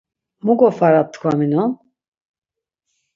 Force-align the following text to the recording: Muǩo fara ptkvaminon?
Muǩo 0.45 0.67
fara 0.77 1.01
ptkvaminon? 1.07 1.71